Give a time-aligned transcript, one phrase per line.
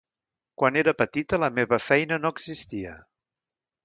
[0.61, 2.95] Quan era petita la meva feina no existia.